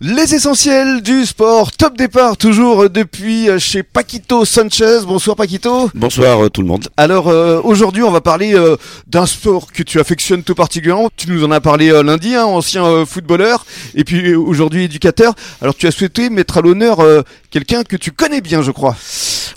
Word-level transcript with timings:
Les 0.00 0.34
essentiels 0.34 1.02
du 1.02 1.24
sport, 1.24 1.70
top 1.70 1.96
départ 1.96 2.36
toujours 2.36 2.90
depuis 2.90 3.46
chez 3.60 3.84
Paquito 3.84 4.44
Sanchez. 4.44 4.98
Bonsoir 5.06 5.36
Paquito. 5.36 5.88
Bonsoir 5.94 6.44
euh, 6.44 6.50
tout 6.50 6.62
le 6.62 6.66
monde. 6.66 6.88
Alors 6.96 7.28
euh, 7.28 7.60
aujourd'hui 7.62 8.02
on 8.02 8.10
va 8.10 8.20
parler 8.20 8.54
euh, 8.54 8.76
d'un 9.06 9.24
sport 9.24 9.72
que 9.72 9.84
tu 9.84 10.00
affectionnes 10.00 10.42
tout 10.42 10.56
particulièrement. 10.56 11.10
Tu 11.16 11.30
nous 11.30 11.44
en 11.44 11.50
as 11.52 11.60
parlé 11.60 11.90
euh, 11.90 12.02
lundi, 12.02 12.34
hein, 12.34 12.44
ancien 12.44 12.84
euh, 12.84 13.06
footballeur 13.06 13.64
et 13.94 14.02
puis 14.02 14.32
euh, 14.32 14.36
aujourd'hui 14.36 14.82
éducateur. 14.82 15.32
Alors 15.62 15.76
tu 15.76 15.86
as 15.86 15.92
souhaité 15.92 16.28
mettre 16.28 16.58
à 16.58 16.60
l'honneur 16.60 16.98
euh, 16.98 17.22
quelqu'un 17.50 17.84
que 17.84 17.96
tu 17.96 18.10
connais 18.10 18.40
bien 18.40 18.62
je 18.62 18.72
crois. 18.72 18.96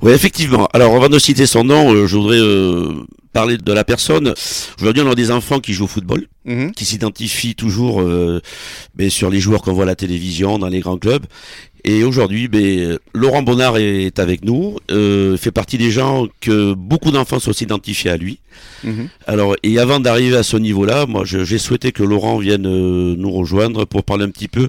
Oui, 0.01 0.11
effectivement. 0.11 0.67
Alors, 0.73 0.95
avant 0.95 1.09
de 1.09 1.17
citer 1.17 1.45
son 1.47 1.63
nom, 1.63 1.93
euh, 1.93 2.05
je 2.05 2.17
voudrais 2.17 2.37
euh, 2.37 2.93
parler 3.37 3.59
de 3.59 3.71
la 3.73 3.83
personne. 3.83 4.33
Aujourd'hui, 4.81 5.03
on 5.05 5.11
a 5.11 5.13
des 5.13 5.29
enfants 5.29 5.59
qui 5.59 5.71
jouent 5.73 5.83
au 5.83 5.93
football, 5.97 6.25
Mhm. 6.45 6.71
qui 6.71 6.85
s'identifient 6.85 7.53
toujours 7.53 8.01
euh, 8.01 8.41
ben, 8.95 9.11
sur 9.11 9.29
les 9.29 9.39
joueurs 9.39 9.61
qu'on 9.61 9.73
voit 9.73 9.83
à 9.83 9.91
la 9.95 9.95
télévision, 9.95 10.57
dans 10.57 10.69
les 10.69 10.79
grands 10.79 10.97
clubs. 10.97 11.23
Et 11.83 12.03
aujourd'hui, 12.03 12.47
ben, 12.47 12.97
Laurent 13.13 13.43
Bonnard 13.43 13.77
est 13.77 14.17
avec 14.17 14.43
nous, 14.43 14.77
euh, 14.89 15.37
fait 15.37 15.51
partie 15.51 15.77
des 15.77 15.91
gens 15.91 16.25
que 16.41 16.73
beaucoup 16.73 17.11
d'enfants 17.11 17.39
sont 17.39 17.51
identifiés 17.51 18.09
à 18.09 18.17
lui. 18.17 18.39
Mhm. 18.83 19.07
Alors, 19.27 19.55
et 19.61 19.77
avant 19.77 19.99
d'arriver 19.99 20.35
à 20.35 20.41
ce 20.43 20.57
niveau-là, 20.57 21.05
moi, 21.05 21.23
j'ai 21.23 21.59
souhaité 21.59 21.91
que 21.91 22.01
Laurent 22.01 22.39
vienne 22.39 22.65
euh, 22.65 23.13
nous 23.15 23.31
rejoindre 23.31 23.85
pour 23.85 24.03
parler 24.03 24.23
un 24.25 24.31
petit 24.31 24.47
peu 24.47 24.67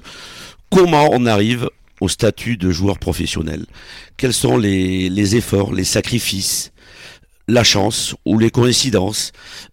comment 0.69 1.09
on 1.11 1.25
arrive 1.25 1.69
au 2.01 2.07
statut 2.07 2.55
de 2.55 2.69
joueur 2.69 2.99
professionnel. 2.99 3.65
Quels 4.15 4.33
sont 4.43 4.57
les, 4.57 5.09
les 5.09 5.35
efforts, 5.35 5.73
les 5.73 5.83
sacrifices, 5.83 6.71
la 7.49 7.63
chance 7.63 8.15
ou 8.25 8.37
les 8.39 8.49
coïncidences 8.51 9.31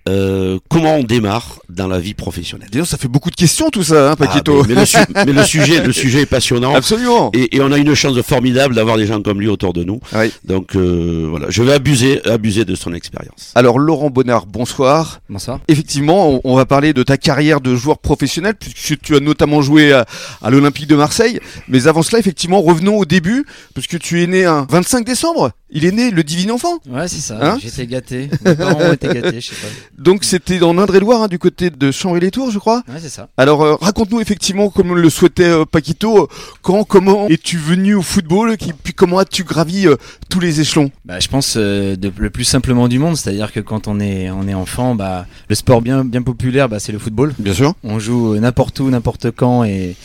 euh, 0.09 0.59
Comment 0.69 0.97
on 0.97 1.05
démarre 1.05 1.59
dans 1.69 1.87
la 1.89 1.99
vie 1.99 2.15
professionnelle 2.15 2.69
D'ailleurs 2.73 2.87
ça 2.87 2.97
fait 2.97 3.09
beaucoup 3.09 3.31
de 3.31 3.37
questions 3.37 3.71
tout 3.71 3.83
ça, 3.83 4.13
hein, 4.13 4.17
Paquito. 4.17 4.63
Ah, 4.63 4.67
mais, 4.69 4.75
mais 4.75 4.81
le, 4.81 4.87
su- 4.87 4.97
mais 5.27 5.33
le 5.33 5.45
sujet, 5.45 5.85
le 5.85 5.93
sujet 5.93 6.21
est 6.23 6.27
passionnant. 6.27 6.75
Absolument. 6.75 7.31
Et, 7.35 7.57
et 7.57 7.61
on 7.61 7.71
a 7.73 7.79
une 7.79 7.95
chance 7.95 8.21
formidable 8.23 8.75
d'avoir 8.75 8.97
des 8.97 9.07
gens 9.07 9.21
comme 9.23 9.41
lui 9.41 9.49
autour 9.49 9.73
de 9.73 9.85
nous. 9.85 10.01
Oui. 10.15 10.33
Donc 10.45 10.75
euh, 10.77 11.27
voilà, 11.29 11.47
je 11.51 11.63
vais 11.63 11.73
abuser, 11.73 12.25
abuser 12.27 12.65
de 12.65 12.75
son 12.75 12.93
expérience. 12.95 13.53
Alors 13.55 13.79
Laurent 13.79 14.11
Bonnard, 14.11 14.47
bonsoir. 14.47 15.21
Bonsoir. 15.29 15.61
Effectivement, 15.69 16.31
on, 16.31 16.41
on 16.45 16.57
va 16.57 16.65
parler 16.67 16.93
de 16.93 17.03
ta 17.03 17.17
carrière 17.17 17.61
de 17.61 17.75
joueur 17.77 17.99
professionnel 17.99 18.55
puisque 18.55 19.01
tu 19.01 19.17
as 19.17 19.21
notamment 19.21 19.61
joué 19.63 19.93
à, 19.93 20.07
à 20.43 20.51
l'Olympique 20.51 20.87
de 20.87 20.97
Marseille. 20.97 21.41
Mais 21.69 21.87
avant 21.87 22.03
cela, 22.03 22.19
effectivement, 22.19 22.61
revenons 22.63 22.97
au 22.97 23.05
début 23.05 23.45
puisque 23.75 23.99
tu 23.99 24.23
es 24.23 24.27
né 24.27 24.45
un 24.45 24.67
25 24.71 25.05
décembre. 25.05 25.51
Il 25.69 25.85
est 25.85 25.91
né 25.91 26.11
le 26.13 26.23
divin 26.23 26.51
enfant. 26.55 26.79
Ouais, 26.89 27.09
c'est 27.09 27.21
ça. 27.21 27.39
Hein? 27.43 27.59
J'étais 27.67 27.87
gâté. 27.87 28.31
Mes 28.45 28.55
parents 28.55 28.81
ont 28.81 28.93
été 28.93 29.09
gâtés, 29.09 29.41
je 29.41 29.49
sais 29.49 29.55
pas. 29.57 29.69
Donc 30.03 30.25
c'était 30.25 30.59
dans 30.59 30.77
Indre-et-Loire, 30.79 31.23
hein, 31.23 31.29
du 31.29 31.39
côté 31.39 31.71
de 31.71 31.91
Chambray-les-Tours, 31.91 32.51
je 32.51 32.59
crois. 32.59 32.83
Ouais, 32.89 32.99
c'est 33.01 33.09
ça. 33.09 33.29
Alors 33.37 33.63
euh, 33.63 33.75
raconte-nous 33.81 34.21
effectivement, 34.21 34.71
comme 34.71 34.95
le 34.95 35.11
souhaitait 35.11 35.45
euh, 35.45 35.65
Paquito, 35.65 36.25
euh, 36.25 36.27
quand, 36.63 36.85
comment 36.85 37.29
es-tu 37.29 37.59
venu 37.59 37.95
au 37.95 38.03
football, 38.03 38.57
qui- 38.57 38.73
puis 38.73 38.93
comment 38.95 39.19
as-tu 39.19 39.45
gravi 39.45 39.87
euh, 39.87 39.97
tous 40.29 40.41
les 40.41 40.61
échelons? 40.61 40.91
Bah, 41.05 41.21
je 41.21 41.29
pense 41.29 41.57
de, 41.57 41.99
le 42.17 42.31
plus 42.31 42.45
simplement 42.45 42.89
du 42.89 42.99
monde, 42.99 43.17
c'est-à-dire 43.17 43.53
que 43.53 43.61
quand 43.61 43.89
on 43.89 44.01
est 44.01 44.31
on 44.31 44.47
est 44.49 44.55
enfant, 44.55 44.95
bah 44.95 45.27
le 45.49 45.55
sport 45.55 45.83
bien 45.83 46.05
bien 46.05 46.23
populaire, 46.23 46.69
bah 46.69 46.79
c'est 46.79 46.93
le 46.93 46.99
football. 46.99 47.35
Bien 47.39 47.53
sûr. 47.55 47.75
On 47.85 47.99
joue 47.99 48.37
n'importe 48.37 48.81
où, 48.81 48.89
n'importe 48.91 49.31
quand, 49.31 49.65
et 49.65 49.97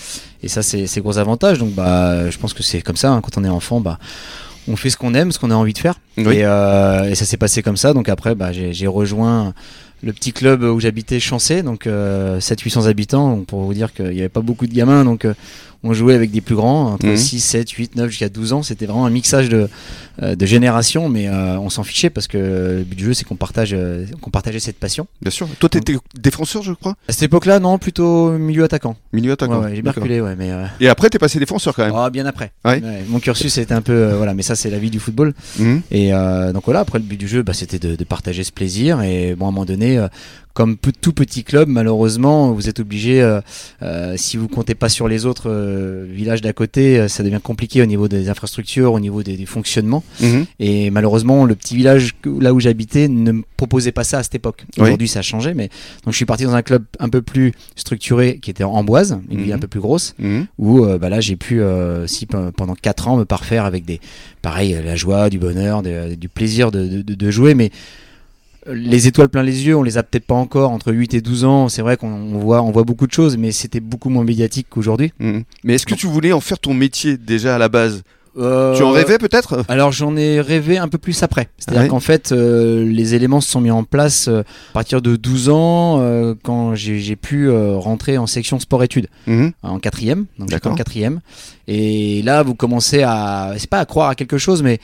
et 0.44 0.48
ça 0.48 0.64
c'est 0.64 0.88
c'est 0.88 1.02
gros 1.02 1.18
avantage. 1.18 1.60
Donc 1.60 1.72
bah 1.74 2.30
je 2.30 2.38
pense 2.38 2.54
que 2.54 2.64
c'est 2.64 2.82
comme 2.82 2.96
ça. 2.98 3.12
hein, 3.12 3.22
quand 3.22 3.38
on 3.38 3.44
est 3.44 3.50
enfant, 3.50 3.80
bah 3.82 4.00
on 4.68 4.76
fait 4.76 4.90
ce 4.90 4.98
qu'on 4.98 5.14
aime, 5.14 5.32
ce 5.32 5.40
qu'on 5.40 5.52
a 5.52 5.56
envie 5.56 5.74
de 5.74 5.78
faire. 5.78 5.96
Oui. 6.18 6.38
Et, 6.38 6.46
euh, 6.46 7.10
et 7.10 7.16
ça 7.16 7.26
s'est 7.26 7.38
passé 7.38 7.62
comme 7.64 7.78
ça. 7.78 7.94
Donc 7.94 8.10
après, 8.10 8.36
bah, 8.36 8.52
j'ai 8.52 8.74
j'ai 8.74 8.88
rejoint 8.88 9.54
le 10.04 10.14
petit 10.14 10.34
club 10.34 10.64
où 10.64 10.80
j'habitais, 10.80 11.20
Chancé, 11.20 11.62
donc 11.64 11.88
euh, 11.88 12.40
700-800 12.40 12.88
habitants. 12.88 13.36
Donc 13.36 13.46
pour 13.46 13.62
vous 13.62 13.74
dire 13.74 13.94
qu'il 13.94 14.10
n'y 14.12 14.20
avait 14.20 14.30
pas 14.30 14.42
beaucoup 14.42 14.68
de 14.68 14.74
gamins, 14.74 15.04
donc 15.06 15.26
euh, 15.26 15.34
on 15.84 15.94
jouait 15.94 16.14
avec 16.14 16.30
des 16.30 16.42
plus 16.42 16.54
grands, 16.56 16.94
entre 16.94 17.08
Mhm. 17.08 17.18
6, 17.18 17.40
7, 17.40 17.70
8, 17.72 17.96
9 17.96 18.10
jusqu'à 18.10 18.30
12 18.30 18.54
ans. 18.54 18.62
C'était 18.62 18.86
vraiment 18.86 19.08
un 19.08 19.10
mixage 19.10 19.50
de, 19.50 19.68
euh, 20.22 20.36
de 20.36 20.46
générations, 20.46 21.10
mais 21.10 21.28
euh, 21.28 21.58
on 21.58 21.72
s'en 21.72 21.84
fichait 21.84 22.12
parce 22.12 22.28
que 22.28 22.38
le 22.38 22.84
but 22.84 22.96
du 22.96 23.06
jeu, 23.06 23.14
c'est 23.16 23.24
qu'on 23.26 23.36
partage, 23.36 23.76
qu'on 24.22 24.30
partageait 24.30 24.60
cette 24.60 24.78
passion. 24.78 25.08
Bien 25.24 25.32
sûr. 25.32 25.48
Toi, 25.60 25.70
t'étais 25.70 25.96
défenseur, 26.20 26.62
je 26.62 26.74
crois? 26.74 26.96
À 27.08 27.12
cette 27.14 27.24
époque-là, 27.24 27.60
non, 27.60 27.80
plutôt 27.80 28.32
milieu 28.38 28.64
attaquant. 28.64 28.96
Milieu 29.12 29.32
attaquant. 29.32 29.60
Ouais, 29.62 29.66
ouais, 29.70 29.76
j'ai 29.76 29.82
bien 29.82 29.92
reculé, 29.92 30.22
ouais, 30.22 30.36
mais 30.36 30.52
Et 30.80 30.88
après, 30.88 31.10
t'es 31.10 31.18
passé 31.18 31.40
défenseur 31.40 31.74
quand 31.76 31.84
même. 31.84 31.96
ah, 31.96 32.12
bien 32.12 32.28
après. 32.28 32.52
Ouais. 32.64 32.80
Mon 33.08 33.20
cursus 33.20 33.58
était 33.58 33.74
un 33.74 33.82
peu, 33.82 34.12
voilà, 34.14 34.36
mais 34.36 34.44
ça 34.44 34.54
c'est 34.56 34.70
la 34.70 34.78
vie 34.78 34.92
du 34.92 35.00
football. 35.00 35.34
Mhm. 35.58 35.82
Et 35.90 36.12
donc 36.12 36.64
voilà, 36.66 36.82
après 36.82 37.00
le 37.00 37.06
but 37.06 37.18
du 37.18 37.28
jeu, 37.28 37.42
bah, 37.42 37.54
c'était 37.54 37.80
de, 37.80 37.96
de 37.96 38.04
partager 38.04 38.44
ce 38.44 38.52
plaisir. 38.52 39.02
Et 39.02 39.34
bon, 39.36 39.46
à 39.46 39.48
un 39.50 39.52
moment 39.52 39.66
donné, 39.66 39.91
euh, 39.98 40.08
comme 40.54 40.76
tout 40.76 41.14
petit 41.14 41.46
club, 41.46 41.70
malheureusement, 41.70 42.52
vous 42.52 42.68
êtes 42.68 42.82
obligé, 42.82 43.22
euh, 43.22 43.40
euh, 43.84 44.16
si 44.18 44.36
vous 44.36 44.50
comptez 44.50 44.76
pas 44.76 44.90
sur 44.90 45.08
les 45.08 45.26
autres 45.26 45.50
euh, 45.50 46.06
villages 46.10 46.42
d'à 46.42 46.52
côté, 46.52 47.08
ça 47.08 47.24
devient 47.24 47.40
compliqué 47.42 47.82
au 47.82 47.86
niveau 47.86 48.10
des 48.10 48.28
infrastructures, 48.28 48.92
au 48.92 49.00
niveau 49.00 49.24
des, 49.24 49.38
des 49.38 49.46
fonctionnements. 49.46 50.04
Mhm. 50.20 50.46
Et 50.60 50.90
malheureusement, 50.90 51.46
le 51.46 51.56
petit 51.56 51.78
village 51.78 52.16
là 52.26 52.54
où 52.54 52.60
j'habitais 52.60 53.08
ne 53.08 53.32
me 53.32 53.44
proposait 53.56 53.94
pas 53.94 54.04
ça 54.04 54.18
à 54.18 54.24
cette 54.24 54.36
époque. 54.36 54.66
Oui. 54.78 54.84
Aujourd'hui, 54.84 55.08
ça 55.08 55.20
a 55.20 55.22
changé, 55.22 55.54
mais 55.54 55.70
donc 56.04 56.12
je 56.12 56.18
suis 56.18 56.26
parti 56.26 56.44
dans 56.44 56.54
un 56.56 56.64
club 56.64 56.84
un 57.00 57.08
peu 57.08 57.22
plus 57.22 57.54
structuré, 57.78 58.38
qui 58.42 58.52
était 58.52 58.66
en 58.66 58.74
Amboise, 58.74 59.20
une 59.30 59.38
ville 59.38 59.48
Mhm. 59.52 59.56
un 59.56 59.60
peu 59.60 59.68
plus 59.70 59.80
grosse 59.80 60.16
Mhm. 60.20 60.48
où 60.58 60.86
bah 61.00 61.08
là 61.10 61.22
j'ai 61.22 61.38
pu 61.38 61.62
si 62.08 62.26
pe- 62.26 62.52
pendant 62.52 62.76
quatre 62.76 63.08
ans 63.08 63.16
me 63.16 63.24
parfaire 63.24 63.64
avec 63.64 63.86
des 63.86 64.02
pareil 64.42 64.78
la 64.84 64.96
joie 64.98 65.30
du 65.30 65.40
bonheur 65.40 65.82
de- 65.82 66.16
du 66.16 66.28
plaisir 66.28 66.72
de, 66.72 67.02
de- 67.02 67.32
jouer 67.32 67.54
mais 67.56 67.72
les 68.68 69.08
étoiles 69.08 69.30
plein 69.30 69.44
les 69.44 69.66
yeux 69.66 69.76
on 69.76 69.84
les 69.84 69.98
a 69.98 70.04
peut-être 70.04 70.26
pas 70.26 70.36
encore 70.36 70.72
entre 70.72 70.92
8 70.94 71.14
et 71.16 71.22
12 71.22 71.46
ans 71.46 71.68
c'est 71.70 71.82
vrai 71.82 71.98
qu'on 71.98 72.12
on 72.12 72.38
voit 72.38 72.62
on 72.62 72.72
voit 72.72 72.84
beaucoup 72.84 73.08
de 73.08 73.12
choses 73.14 73.38
mais 73.38 73.52
c'était 73.52 73.80
beaucoup 73.80 74.10
moins 74.10 74.24
médiatique 74.24 74.68
qu'aujourd'hui 74.70 75.12
Mhm. 75.20 75.44
Mais 75.64 75.76
est-ce 75.76 75.86
que 75.86 75.96
tu 75.96 76.08
voulais 76.08 76.32
en 76.32 76.42
faire 76.42 76.60
ton 76.60 76.74
métier 76.74 77.18
déjà 77.18 77.56
à 77.56 77.58
la 77.58 77.70
base? 77.70 78.04
Euh, 78.38 78.74
Tu 78.78 78.84
en 78.84 78.92
rêvais 78.92 79.18
peut-être? 79.18 79.66
alors 79.68 79.92
j'en 79.92 80.16
ai 80.16 80.40
rêvé 80.40 80.78
un 80.78 80.88
peu 80.88 80.98
plus 80.98 81.22
après. 81.22 81.50
C'est-à-dire 81.58 81.82
Ouais. 81.84 81.88
qu'en 81.90 82.00
fait, 82.00 82.32
euh, 82.32 82.86
les 82.86 83.14
éléments 83.14 83.42
se 83.42 83.52
sont 83.52 83.60
mis 83.60 83.72
en 83.72 83.84
place 83.84 84.30
euh, 84.30 84.40
à 84.70 84.74
partir 84.74 85.02
de 85.02 85.18
12 85.18 85.50
ans, 85.50 85.98
euh, 86.00 86.34
quand 86.42 86.74
j'ai 86.74 87.00
j'ai 87.00 87.18
pu 87.18 87.50
euh, 87.50 87.76
rentrer 87.76 88.18
en 88.18 88.28
section 88.28 88.58
sport-études. 88.58 89.08
Mhm. 89.28 89.52
en 89.64 89.80
quatrième, 89.80 90.28
donc 90.40 90.50
j'étais 90.50 90.68
en 90.68 90.76
quatrième. 90.76 91.20
Et 91.68 92.22
là, 92.22 92.42
vous 92.44 92.56
commencez 92.56 93.02
à, 93.04 93.54
c'est 93.58 93.70
pas 93.70 93.80
à 93.80 93.86
croire 93.86 94.08
à 94.10 94.16
quelque 94.16 94.38
chose, 94.38 94.64
mais 94.64 94.80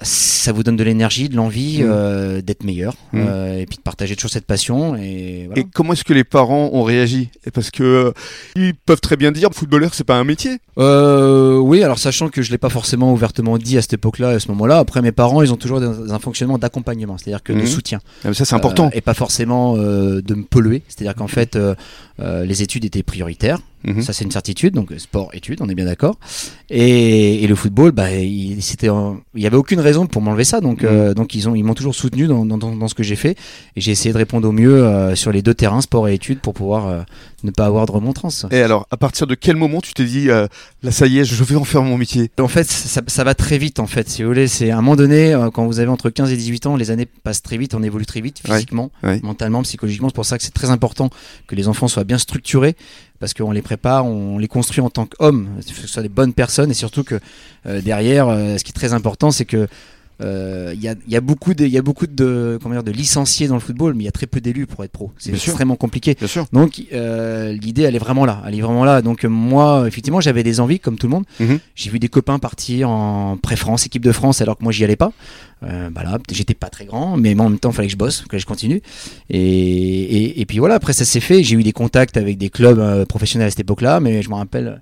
ça 0.00 0.52
vous 0.52 0.62
donne 0.62 0.76
de 0.76 0.84
l'énergie, 0.84 1.28
de 1.28 1.34
l'envie 1.36 1.82
Mhm. 1.82 1.88
euh, 1.90 2.40
d'être 2.40 2.62
meilleur, 2.62 2.94
Mhm. 3.12 3.26
euh, 3.28 3.58
et 3.58 3.66
puis 3.66 3.78
de 3.78 3.82
partager 3.82 4.14
toujours 4.14 4.30
cette 4.30 4.46
passion. 4.46 4.94
Et 4.94 5.44
voilà. 5.46 5.60
Et 5.62 5.66
comment 5.74 5.92
est-ce 5.92 6.04
que 6.04 6.12
les 6.14 6.22
parents 6.24 6.70
ont 6.72 6.84
réagi? 6.84 7.30
Parce 7.52 7.70
que 7.72 7.82
euh, 7.82 8.12
ils 8.54 8.74
peuvent 8.74 9.00
très 9.00 9.16
bien 9.16 9.32
dire 9.32 9.50
footballeur 9.52 9.94
c'est 9.94 10.04
pas 10.04 10.16
un 10.16 10.24
métier. 10.24 10.58
Euh, 10.78 11.56
oui, 11.58 11.82
alors 11.82 11.98
sachant 11.98 12.28
que 12.28 12.42
je 12.42 12.50
l'ai 12.52 12.58
pas 12.58 12.68
forcément 12.68 13.12
ouvertement 13.12 13.58
dit 13.58 13.76
à 13.76 13.82
cette 13.82 13.94
époque-là, 13.94 14.28
à 14.30 14.38
ce 14.38 14.48
moment-là. 14.48 14.78
Après, 14.78 15.02
mes 15.02 15.10
parents, 15.12 15.42
ils 15.42 15.52
ont 15.52 15.56
toujours 15.56 15.82
un 15.82 16.18
fonctionnement 16.20 16.58
d'accompagnement, 16.58 17.18
c'est-à-dire 17.18 17.42
que 17.42 17.52
de 17.52 17.66
soutien. 17.66 17.98
Ah, 18.24 18.28
mais 18.28 18.34
ça 18.34 18.44
c'est 18.44 18.54
important. 18.54 18.86
Euh, 18.86 18.90
et 18.96 19.00
pas 19.00 19.14
forcément 19.14 19.74
euh, 19.76 20.22
de 20.22 20.34
me 20.34 20.44
polluer. 20.44 20.82
C'est-à-dire 20.88 21.16
qu'en 21.16 21.26
fait, 21.28 21.58
les 22.20 22.62
études 22.62 22.84
étaient 22.84 23.02
prioritaires. 23.02 23.58
Mhm. 23.84 24.02
Ça, 24.02 24.12
c'est 24.12 24.24
une 24.24 24.30
certitude. 24.30 24.74
Donc, 24.74 24.92
sport, 24.98 25.30
études, 25.34 25.60
on 25.62 25.68
est 25.68 25.74
bien 25.74 25.84
d'accord. 25.86 26.18
Et, 26.70 27.42
et 27.44 27.46
le 27.46 27.54
football, 27.54 27.92
bah, 27.92 28.10
il, 28.12 28.62
c'était, 28.62 28.88
il 29.34 29.42
y 29.42 29.46
avait 29.46 29.56
aucune 29.56 29.80
raison 29.80 30.06
pour 30.06 30.22
m'enlever 30.22 30.44
ça. 30.44 30.60
Donc, 30.60 30.82
Mhm. 30.82 30.88
euh, 30.90 31.14
donc 31.14 31.34
ils 31.34 31.48
ont, 31.48 31.54
ils 31.54 31.62
m'ont 31.64 31.74
toujours 31.74 31.94
soutenu 31.94 32.26
dans, 32.26 32.44
dans, 32.44 32.58
dans- 32.58 32.88
ce 32.88 32.94
que 32.94 33.02
j'ai 33.02 33.16
fait. 33.16 33.36
Et 33.76 33.80
j'ai 33.80 33.92
essayé 33.92 34.12
de 34.12 34.18
répondre 34.18 34.48
au 34.48 34.52
mieux 34.52 34.84
euh, 34.84 35.14
sur 35.14 35.30
les 35.32 35.42
deux 35.42 35.54
terrains, 35.54 35.80
sport 35.80 36.08
et 36.08 36.14
études, 36.14 36.40
pour 36.40 36.54
pouvoir 36.54 36.86
euh, 36.88 37.02
ne 37.44 37.50
pas 37.50 37.66
avoir 37.66 37.86
de 37.86 37.92
remontrance. 37.92 38.46
Et 38.50 38.60
alors, 38.60 38.86
à 38.90 38.96
partir 38.96 39.26
de 39.26 39.34
quel 39.34 39.56
moment 39.56 39.80
tu 39.80 39.92
t'es 39.94 40.04
dit 40.04 40.30
euh, 40.30 40.46
là 40.82 40.90
ça 40.90 41.06
y 41.06 41.18
est, 41.18 41.24
je 41.24 41.42
vais 41.44 41.54
en 41.56 41.64
faire 41.64 41.82
mon 41.82 41.96
métier? 41.98 42.30
En 42.40 42.48
fait, 42.48 42.64
ça, 42.64 43.02
ça 43.06 43.24
va 43.24 43.34
très 43.34 43.58
vite, 43.58 43.78
en 43.80 43.86
fait, 43.86 44.08
si 44.08 44.22
vous 44.22 44.28
voulez. 44.28 44.48
C'est 44.48 44.70
à 44.70 44.78
un 44.78 44.80
moment 44.82 44.96
donné, 44.96 45.34
euh, 45.34 45.50
quand 45.50 45.66
vous 45.66 45.78
avez 45.80 45.88
entre 45.88 46.10
15 46.10 46.32
et 46.32 46.36
18 46.36 46.66
ans, 46.66 46.76
les 46.76 46.90
années 46.90 47.06
passent 47.06 47.42
très 47.42 47.56
vite, 47.58 47.74
on 47.74 47.82
évolue 47.82 48.06
très 48.06 48.20
vite, 48.20 48.40
Ouais, 48.48 48.54
physiquement, 48.54 48.90
ouais. 49.02 49.20
mentalement, 49.22 49.62
psychologiquement. 49.62 50.08
C'est 50.08 50.14
pour 50.14 50.24
ça 50.26 50.38
que 50.38 50.44
c'est 50.44 50.54
très 50.54 50.70
important 50.70 51.10
que 51.46 51.54
les 51.54 51.68
enfants 51.68 51.88
soient 51.88 52.04
bien 52.04 52.18
structurés, 52.18 52.76
parce 53.20 53.34
qu'on 53.34 53.50
les 53.50 53.62
prépare, 53.62 54.06
on 54.06 54.38
les 54.38 54.48
construit 54.48 54.80
en 54.80 54.90
tant 54.90 55.06
qu'hommes, 55.06 55.48
que 55.66 55.74
ce 55.74 55.86
soit 55.86 56.02
des 56.02 56.08
bonnes 56.08 56.32
personnes, 56.32 56.70
et 56.70 56.74
surtout 56.74 57.04
que 57.04 57.18
euh, 57.66 57.80
derrière, 57.80 58.28
euh, 58.28 58.56
ce 58.58 58.64
qui 58.64 58.70
est 58.70 58.72
très 58.74 58.92
important, 58.92 59.30
c'est 59.30 59.44
que 59.44 59.66
euh, 60.20 60.72
il 60.74 60.82
y, 60.82 60.88
a, 60.88 60.94
il 61.06 61.12
y 61.12 61.16
a 61.16 61.20
beaucoup 61.20 61.54
de, 61.54 61.64
y 61.66 61.78
a 61.78 61.82
beaucoup 61.82 62.06
de, 62.06 62.58
comment 62.62 62.74
dire, 62.74 62.82
de 62.82 62.90
licenciés 62.90 63.46
dans 63.46 63.54
le 63.54 63.60
football, 63.60 63.94
mais 63.94 64.02
il 64.02 64.06
y 64.06 64.08
a 64.08 64.12
très 64.12 64.26
peu 64.26 64.40
d'élus 64.40 64.66
pour 64.66 64.82
être 64.84 64.90
pro. 64.90 65.12
C'est 65.18 65.36
sûr. 65.36 65.50
extrêmement 65.50 65.76
compliqué. 65.76 66.14
Bien 66.18 66.26
sûr. 66.26 66.46
Donc 66.52 66.82
euh, 66.92 67.52
l'idée, 67.52 67.82
elle 67.82 67.94
est 67.94 68.00
vraiment 68.00 68.24
là. 68.24 68.42
Elle 68.46 68.56
est 68.56 68.60
vraiment 68.60 68.84
là. 68.84 69.00
Donc 69.00 69.24
euh, 69.24 69.28
moi, 69.28 69.84
effectivement, 69.86 70.20
j'avais 70.20 70.42
des 70.42 70.58
envies, 70.60 70.80
comme 70.80 70.98
tout 70.98 71.06
le 71.06 71.12
monde. 71.12 71.24
Mhm. 71.38 71.60
J'ai 71.74 71.90
vu 71.90 71.98
des 71.98 72.08
copains 72.08 72.38
partir 72.38 72.90
en 72.90 73.36
pré-France, 73.36 73.86
équipe 73.86 74.04
de 74.04 74.12
France, 74.12 74.40
alors 74.40 74.58
que 74.58 74.64
moi, 74.64 74.72
j'y 74.72 74.84
allais 74.84 74.96
pas. 74.96 75.12
Euh, 75.64 75.90
bah 75.90 76.02
là, 76.04 76.18
j'étais 76.30 76.54
pas 76.54 76.68
très 76.68 76.84
grand, 76.84 77.16
mais 77.16 77.34
moi, 77.34 77.46
en 77.46 77.50
même 77.50 77.58
temps, 77.58 77.70
il 77.70 77.74
fallait 77.74 77.88
que 77.88 77.92
je 77.92 77.98
bosse, 77.98 78.24
que 78.28 78.38
je 78.38 78.46
continue. 78.46 78.80
Et, 79.30 79.38
et, 79.40 80.40
et 80.40 80.46
puis 80.46 80.58
voilà, 80.58 80.74
après 80.76 80.92
ça 80.92 81.04
s'est 81.04 81.20
fait. 81.20 81.42
J'ai 81.42 81.56
eu 81.56 81.62
des 81.62 81.72
contacts 81.72 82.16
avec 82.16 82.38
des 82.38 82.48
clubs 82.50 82.78
euh, 82.78 83.04
professionnels 83.06 83.48
à 83.48 83.50
cette 83.50 83.60
époque-là, 83.60 84.00
mais 84.00 84.22
je 84.22 84.30
me 84.30 84.34
rappelle. 84.34 84.80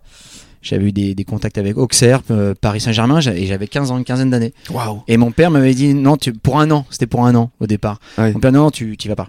J'avais 0.67 0.87
eu 0.87 0.93
des, 0.93 1.15
des 1.15 1.25
contacts 1.25 1.59
avec 1.59 1.77
Auxerre, 1.77 2.23
euh, 2.33 2.55
Paris 2.61 2.81
Saint-Germain, 2.81 3.21
et 3.21 3.47
j'avais 3.47 3.69
15 3.69 3.93
ans, 3.93 3.99
une 3.99 4.05
quinzaine 4.05 4.31
d'années. 4.31 4.53
Waouh. 4.71 5.03
Et 5.07 5.17
mon 5.17 5.31
père 5.31 5.51
m'avait 5.53 5.75
dit 5.75 5.95
non, 5.95 6.17
tu, 6.17 6.33
pour 6.33 6.59
un 6.59 6.71
an, 6.73 6.85
c'était 6.91 7.07
pour 7.07 7.25
un 7.25 7.35
an 7.37 7.53
au 7.61 7.67
départ. 7.67 8.01
Ouais. 8.19 8.33
Mon 8.33 8.41
père 8.41 8.51
non, 8.53 8.71
tu 8.71 8.97
t'y 8.97 9.07
vas 9.07 9.15
pas. 9.17 9.29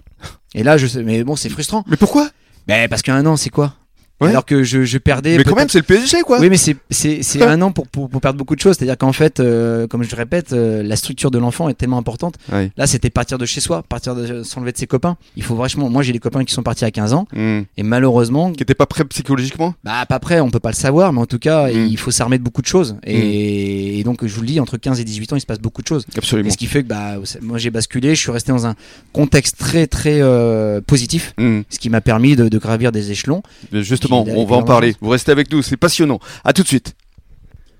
Et 0.54 0.64
là, 0.64 0.76
je 0.76 0.86
sais, 0.88 1.02
mais 1.04 1.22
bon, 1.22 1.36
c'est 1.36 1.48
frustrant. 1.48 1.84
Mais 1.88 1.96
pourquoi? 1.96 2.28
Ben 2.66 2.88
parce 2.88 3.02
qu'un 3.02 3.24
an, 3.24 3.36
c'est 3.36 3.50
quoi? 3.50 3.74
Ouais. 4.20 4.30
Alors 4.30 4.44
que 4.44 4.64
je, 4.64 4.84
je 4.84 4.98
perdais. 4.98 5.36
Mais 5.38 5.44
quand 5.44 5.54
même, 5.54 5.68
c'est 5.68 5.78
le 5.78 5.84
PSG, 5.84 6.22
quoi. 6.22 6.40
Oui, 6.40 6.50
mais 6.50 6.56
c'est 6.56 6.76
c'est 6.90 7.22
c'est 7.22 7.42
un 7.44 7.62
an 7.62 7.70
pour, 7.70 7.86
pour 7.86 8.08
pour 8.10 8.20
perdre 8.20 8.36
beaucoup 8.36 8.56
de 8.56 8.60
choses. 8.60 8.76
C'est-à-dire 8.76 8.98
qu'en 8.98 9.12
fait, 9.12 9.38
euh, 9.38 9.86
comme 9.86 10.02
je 10.02 10.10
le 10.10 10.16
répète, 10.16 10.52
euh, 10.52 10.82
la 10.82 10.96
structure 10.96 11.30
de 11.30 11.38
l'enfant 11.38 11.68
est 11.68 11.74
tellement 11.74 11.98
importante. 11.98 12.34
Ouais. 12.52 12.72
Là, 12.76 12.86
c'était 12.88 13.10
partir 13.10 13.38
de 13.38 13.46
chez 13.46 13.60
soi, 13.60 13.84
partir 13.88 14.16
de 14.16 14.42
s'enlever 14.42 14.72
de 14.72 14.78
ses 14.78 14.88
copains. 14.88 15.16
Il 15.36 15.44
faut 15.44 15.54
vachement. 15.54 15.88
Moi, 15.88 16.02
j'ai 16.02 16.12
des 16.12 16.18
copains 16.18 16.44
qui 16.44 16.52
sont 16.52 16.62
partis 16.64 16.84
à 16.84 16.90
15 16.90 17.12
ans 17.12 17.26
Hmm. 17.32 17.60
et 17.76 17.82
malheureusement, 17.84 18.50
Qui 18.52 18.62
était 18.64 18.74
pas 18.74 18.86
prêt 18.86 19.04
psychologiquement? 19.04 19.74
Bah 19.84 20.04
pas 20.08 20.18
prêt, 20.18 20.40
on 20.40 20.50
peut 20.50 20.58
pas 20.60 20.70
le 20.70 20.74
savoir, 20.76 21.12
mais 21.12 21.20
en 21.20 21.26
tout 21.26 21.38
cas, 21.38 21.68
Mm. 21.68 21.86
il 21.88 21.96
faut 21.98 22.10
s'armer 22.10 22.38
de 22.38 22.42
beaucoup 22.42 22.62
de 22.62 22.66
choses. 22.66 22.96
Et, 23.04 24.00
et 24.00 24.04
donc, 24.04 24.26
je 24.26 24.34
vous 24.34 24.40
le 24.40 24.46
dis, 24.48 24.58
entre 24.60 24.76
15 24.78 24.98
et 25.00 25.04
18 25.04 25.32
ans, 25.32 25.36
il 25.36 25.40
se 25.40 25.46
passe 25.46 25.60
beaucoup 25.60 25.82
de 25.82 25.86
choses. 25.86 26.06
Et 26.14 26.18
Absolument. 26.18 26.50
ce 26.50 26.56
qui 26.56 26.66
fait 26.66 26.82
que 26.82 26.88
bah, 26.88 27.16
moi, 27.42 27.58
j'ai 27.58 27.70
basculé. 27.70 28.14
Je 28.14 28.20
suis 28.20 28.30
resté 28.32 28.52
dans 28.52 28.66
un 28.66 28.74
contexte 29.12 29.58
très 29.58 29.86
très 29.86 30.20
euh, 30.20 30.80
positif, 30.80 31.34
Hmm. 31.38 31.60
ce 31.70 31.78
qui 31.78 31.90
m'a 31.90 32.00
permis 32.00 32.34
de, 32.36 32.48
de 32.48 32.58
gravir 32.58 32.90
des 32.92 33.10
échelons. 33.10 33.42
Mais 33.72 33.82
Justement, 34.16 34.40
on 34.40 34.44
va 34.44 34.56
en 34.56 34.62
parler. 34.62 34.94
Vous 35.00 35.10
restez 35.10 35.32
avec 35.32 35.52
nous, 35.52 35.62
c'est 35.62 35.76
passionnant. 35.76 36.18
À 36.44 36.52
tout 36.52 36.62
de 36.62 36.68
suite. 36.68 36.94